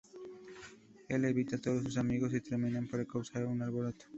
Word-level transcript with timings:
Él 1.09 1.25
invita 1.25 1.57
a 1.57 1.61
todos 1.61 1.83
sus 1.83 1.97
amigos 1.99 2.33
y 2.33 2.41
terminan 2.41 2.87
por 2.87 3.05
causar 3.05 3.45
un 3.45 3.61
alboroto. 3.61 4.05